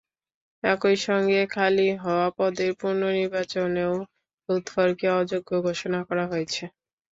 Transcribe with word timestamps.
একই 0.63 0.95
সঙ্গে 1.05 1.39
খালি 1.51 1.87
হওয়া 2.03 2.27
পদের 2.37 2.71
পুনর্নির্বাচনেও 2.79 3.93
লুৎফুরকে 4.49 5.07
অযোগ্য 5.19 5.49
ঘোষণা 5.67 5.99
করা 6.07 6.25
হয়েছে। 6.31 6.63